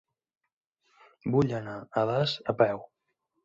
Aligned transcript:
Vull 1.37 1.55
anar 1.59 1.77
a 1.77 2.07
Das 2.13 2.37
a 2.57 2.61
peu. 2.65 2.87